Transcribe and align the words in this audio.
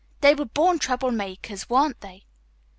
They 0.21 0.33
were 0.33 0.45
born 0.45 0.79
trouble 0.79 1.11
makers, 1.11 1.69
weren't 1.69 2.01
they?" 2.01 2.25